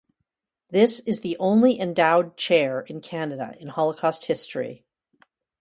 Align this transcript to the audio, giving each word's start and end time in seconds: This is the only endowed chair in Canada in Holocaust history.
This 0.69 1.01
is 1.01 1.19
the 1.19 1.37
only 1.39 1.79
endowed 1.79 2.35
chair 2.35 2.79
in 2.81 3.01
Canada 3.01 3.53
in 3.59 3.67
Holocaust 3.67 4.25
history. 4.25 4.83